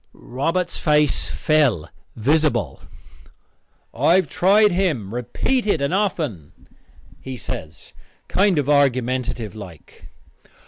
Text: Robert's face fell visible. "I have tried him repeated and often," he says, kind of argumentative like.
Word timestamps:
Robert's 0.13 0.79
face 0.79 1.27
fell 1.29 1.87
visible. 2.15 2.81
"I 3.93 4.15
have 4.15 4.27
tried 4.27 4.71
him 4.71 5.13
repeated 5.13 5.79
and 5.79 5.93
often," 5.93 6.53
he 7.19 7.37
says, 7.37 7.93
kind 8.27 8.57
of 8.57 8.67
argumentative 8.67 9.53
like. 9.53 10.05